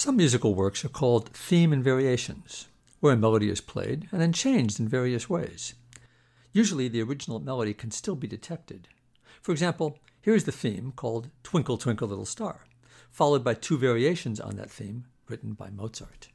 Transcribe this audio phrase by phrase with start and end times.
[0.00, 2.68] Some musical works are called theme and variations,
[3.00, 5.74] where a melody is played and then changed in various ways.
[6.54, 8.88] Usually, the original melody can still be detected.
[9.42, 12.64] For example, here is the theme called Twinkle, Twinkle, Little Star,
[13.10, 16.30] followed by two variations on that theme written by Mozart.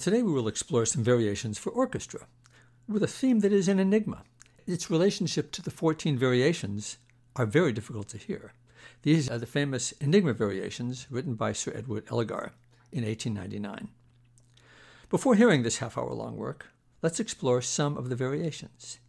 [0.00, 2.26] But today we will explore some variations for orchestra,
[2.88, 4.22] with a theme that is an enigma.
[4.66, 6.96] Its relationship to the 14 variations
[7.36, 8.54] are very difficult to hear.
[9.02, 12.52] These are the famous Enigma variations written by Sir Edward Elgar
[12.90, 13.90] in 1899.
[15.10, 16.68] Before hearing this half hour long work,
[17.02, 19.00] let's explore some of the variations.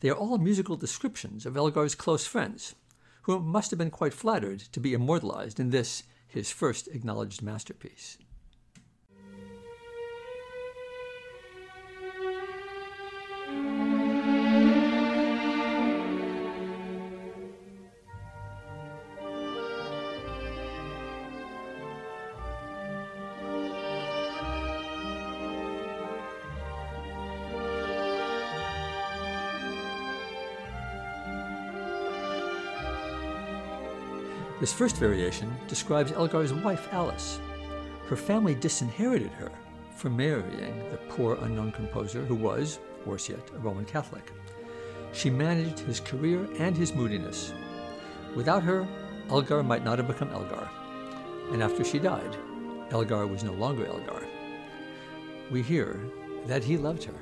[0.00, 2.74] They are all musical descriptions of Elgar's close friends,
[3.22, 8.18] who must have been quite flattered to be immortalized in this, his first acknowledged masterpiece.
[34.64, 37.38] This first variation describes Elgar's wife Alice.
[38.08, 39.52] Her family disinherited her
[39.94, 44.32] for marrying the poor unknown composer who was, worse yet, a Roman Catholic.
[45.12, 47.52] She managed his career and his moodiness.
[48.34, 48.88] Without her,
[49.28, 50.66] Elgar might not have become Elgar.
[51.52, 52.34] And after she died,
[52.90, 54.26] Elgar was no longer Elgar.
[55.50, 56.00] We hear
[56.46, 57.20] that he loved her.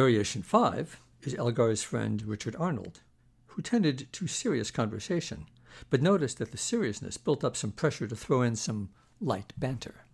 [0.00, 3.00] Variation 5 is Elgar's friend Richard Arnold,
[3.48, 5.44] who tended to serious conversation,
[5.90, 8.88] but noticed that the seriousness built up some pressure to throw in some
[9.20, 10.06] light banter.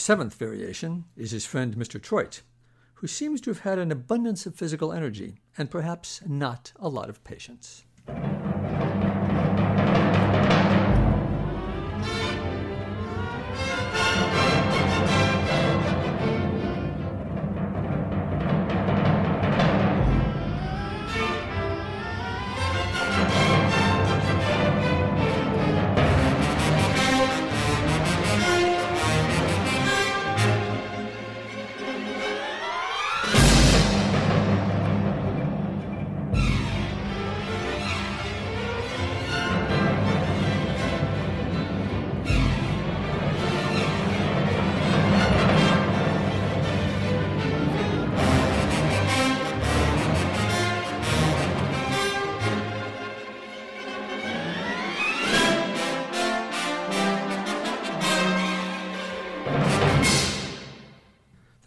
[0.00, 2.00] Seventh variation is his friend Mr.
[2.00, 2.40] Troyte,
[2.94, 7.10] who seems to have had an abundance of physical energy and perhaps not a lot
[7.10, 7.84] of patience.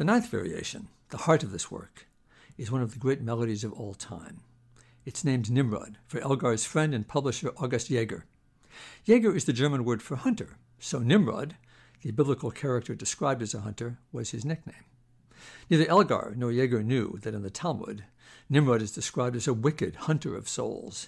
[0.04, 2.08] The ninth variation, the heart of this work,
[2.58, 4.42] is one of the great melodies of all time.
[5.06, 8.26] It's named Nimrod for Elgar's friend and publisher August Jaeger.
[9.06, 11.56] Jaeger is the German word for hunter, so Nimrod,
[12.02, 14.84] the biblical character described as a hunter, was his nickname.
[15.70, 18.04] Neither Elgar nor Jaeger knew that in the Talmud,
[18.50, 21.08] Nimrod is described as a wicked hunter of souls,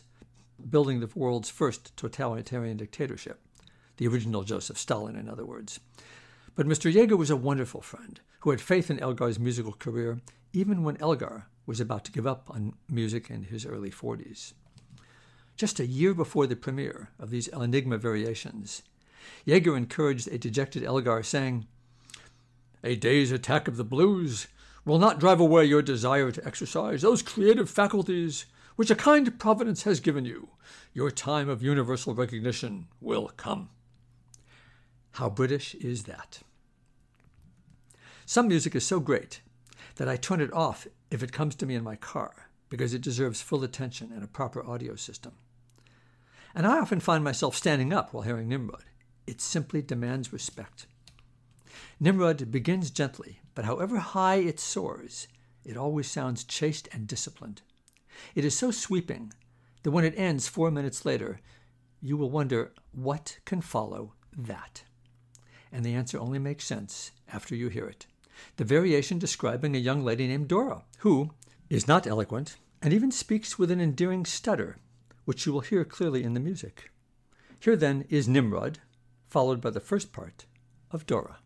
[0.69, 3.41] building the world's first totalitarian dictatorship,
[3.98, 5.81] the original Joseph Stalin, in other words.
[6.56, 6.92] But Mr.
[6.92, 10.22] Jaeger was a wonderful friend who had faith in Elgar's musical career,
[10.54, 14.54] even when Elgar was about to give up on music in his early 40s.
[15.57, 18.84] Just a year before the premiere of these Enigma variations,
[19.46, 21.66] Jaeger encouraged a dejected Elgar, saying,
[22.84, 24.48] A day's attack of the blues
[24.86, 28.46] will not drive away your desire to exercise those creative faculties
[28.78, 30.50] which a kind providence has given you.
[30.94, 33.69] Your time of universal recognition will come.
[35.15, 36.41] How British is that?
[38.25, 39.39] Some music is so great
[39.95, 43.01] that I turn it off if it comes to me in my car because it
[43.01, 45.31] deserves full attention and a proper audio system.
[46.53, 48.83] And I often find myself standing up while hearing Nimrod.
[49.25, 50.85] It simply demands respect.
[51.97, 55.29] Nimrod begins gently, but however high it soars,
[55.63, 57.62] it always sounds chaste and disciplined.
[58.35, 59.31] It is so sweeping
[59.83, 61.39] that when it ends four minutes later,
[62.01, 64.83] you will wonder what can follow that.
[65.75, 68.06] And the answer only makes sense after you hear it.
[68.56, 71.31] The variation describing a young lady named Dora, who
[71.69, 74.77] is not eloquent and even speaks with an endearing stutter,
[75.25, 76.92] which you will hear clearly in the music.
[77.60, 78.80] Here then is Nimrod,
[79.27, 80.45] followed by the first part
[80.92, 81.39] of Dora.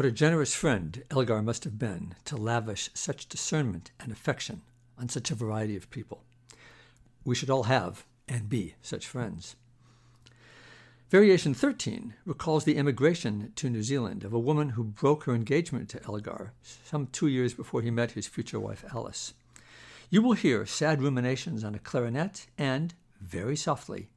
[0.00, 4.62] What a generous friend Elgar must have been to lavish such discernment and affection
[4.96, 6.24] on such a variety of people.
[7.22, 9.56] We should all have and be such friends.
[11.10, 15.90] Variation 13 recalls the emigration to New Zealand of a woman who broke her engagement
[15.90, 19.34] to Elgar some two years before he met his future wife Alice.
[20.08, 24.08] You will hear sad ruminations on a clarinet and, very softly,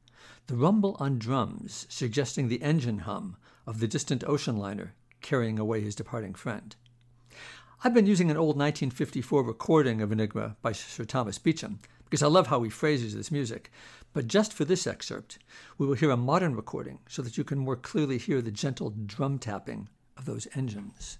[0.46, 3.36] the rumble on drums suggesting the engine hum
[3.66, 6.76] of the distant ocean liner carrying away his departing friend.
[7.82, 12.26] I've been using an old 1954 recording of Enigma by Sir Thomas Beecham because I
[12.26, 13.72] love how he phrases this music.
[14.12, 15.38] But just for this excerpt,
[15.78, 18.90] we will hear a modern recording so that you can more clearly hear the gentle
[19.06, 21.16] drum tapping of those engines.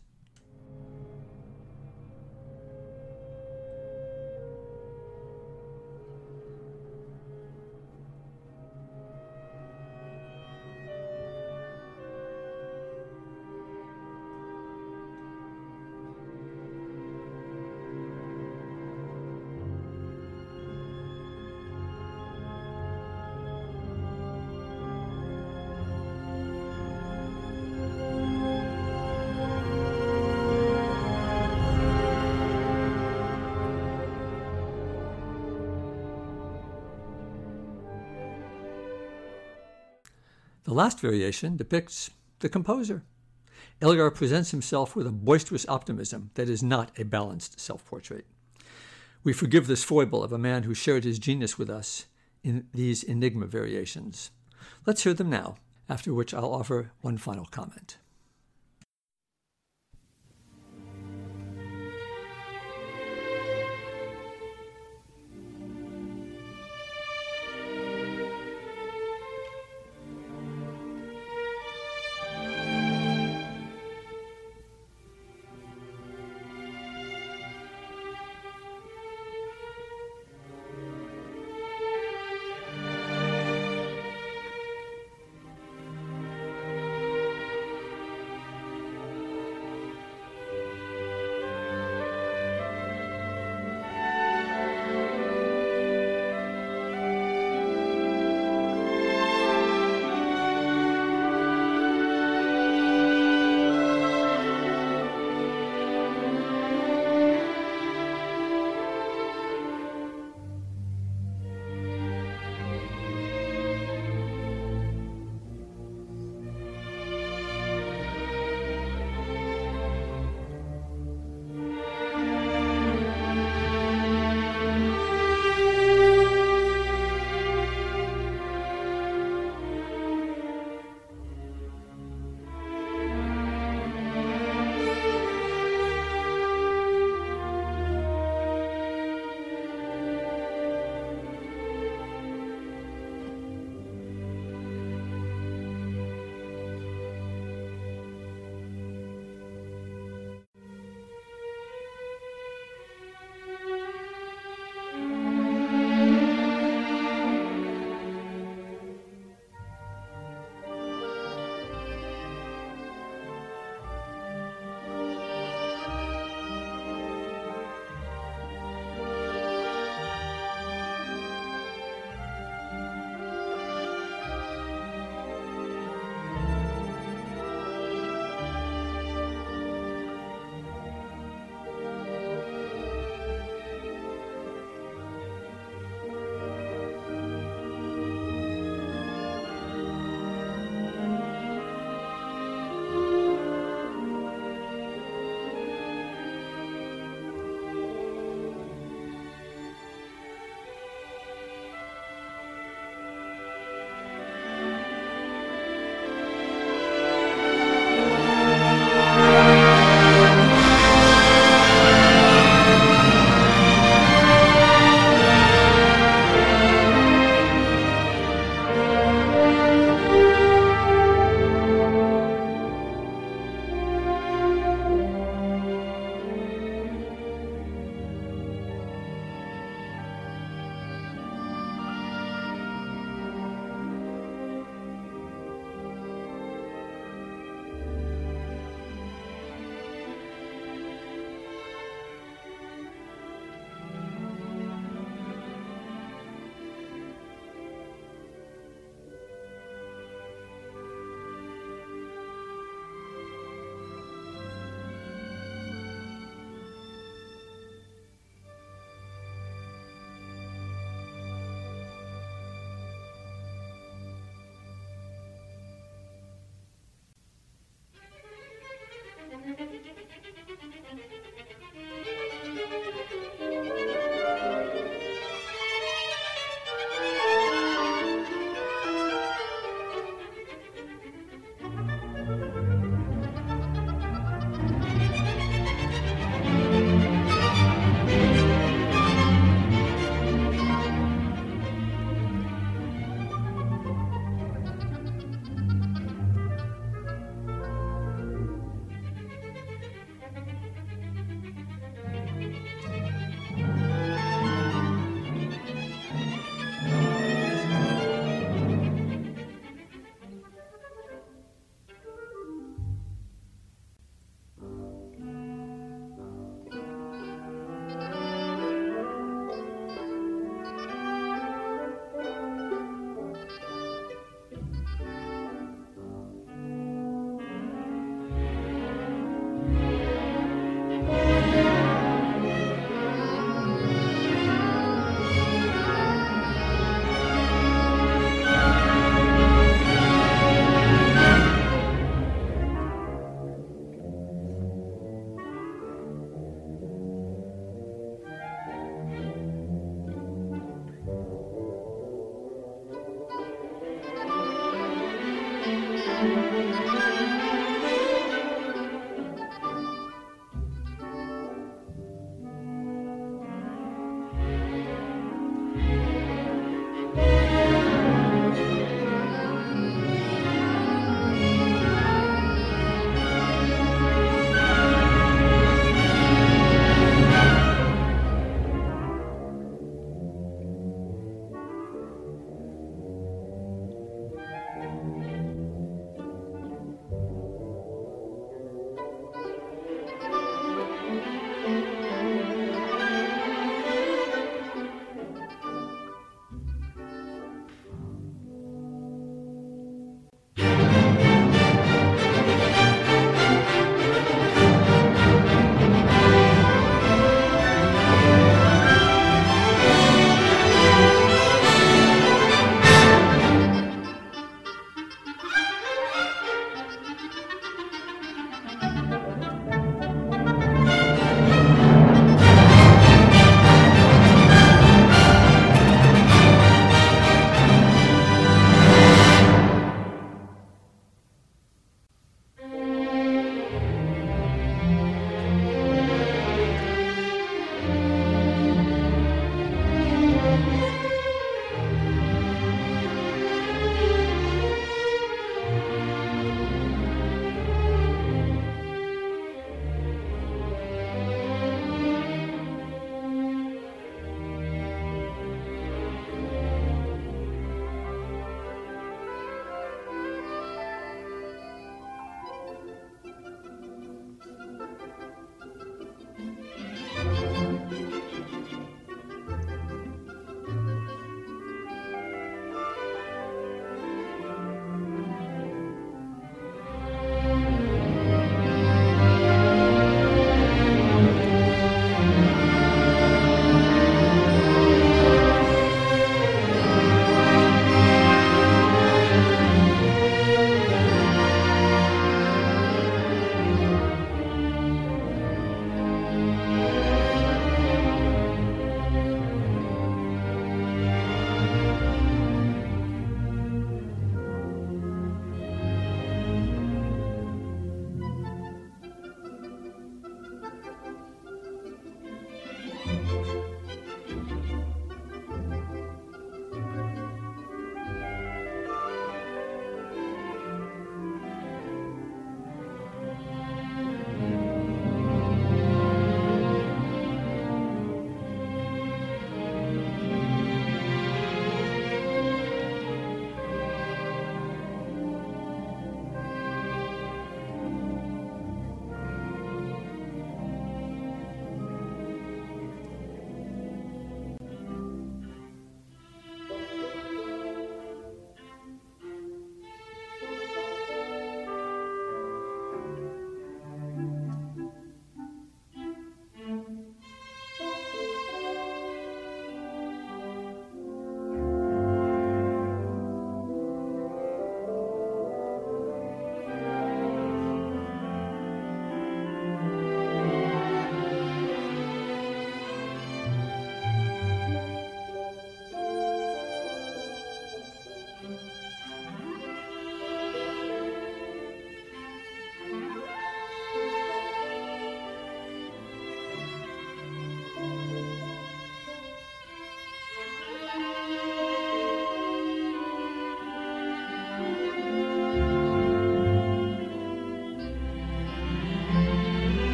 [40.74, 43.04] The last variation depicts the composer.
[43.80, 48.26] Elgar presents himself with a boisterous optimism that is not a balanced self portrait.
[49.22, 52.06] We forgive this foible of a man who shared his genius with us
[52.42, 54.32] in these Enigma variations.
[54.84, 57.98] Let's hear them now, after which I'll offer one final comment.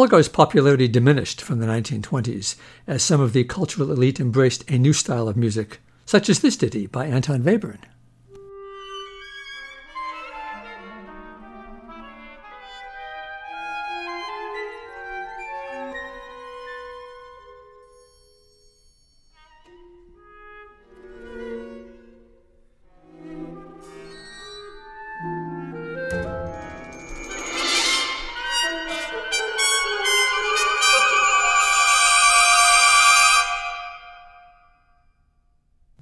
[0.00, 4.94] Elgar's popularity diminished from the 1920s as some of the cultural elite embraced a new
[4.94, 7.80] style of music, such as this ditty by Anton Webern.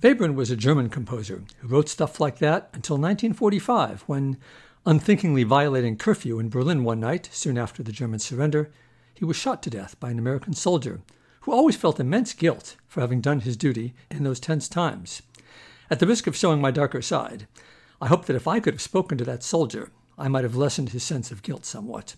[0.08, 4.38] Webern was a German composer who wrote stuff like that until 1945, when,
[4.86, 8.70] unthinkingly violating curfew in Berlin one night, soon after the German surrender,
[9.12, 11.02] he was shot to death by an American soldier
[11.40, 15.20] who always felt immense guilt for having done his duty in those tense times.
[15.90, 17.46] At the risk of showing my darker side,
[18.00, 20.88] I hope that if I could have spoken to that soldier, I might have lessened
[20.88, 22.14] his sense of guilt somewhat.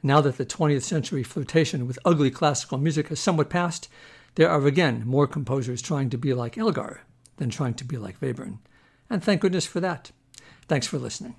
[0.00, 3.88] Now that the 20th century flirtation with ugly classical music has somewhat passed,
[4.36, 7.00] there are again more composers trying to be like Elgar
[7.36, 8.58] than trying to be like Webern.
[9.08, 10.10] And thank goodness for that.
[10.68, 11.36] Thanks for listening.